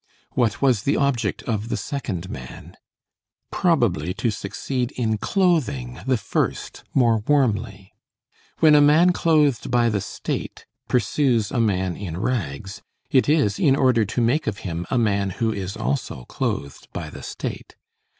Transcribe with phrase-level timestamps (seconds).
[0.31, 2.75] What was the object of the second man?
[3.51, 7.93] Probably to succeed in clothing the first more warmly.
[8.61, 13.75] When a man clothed by the state pursues a man in rags, it is in
[13.75, 17.75] order to make of him a man who is also clothed by the state.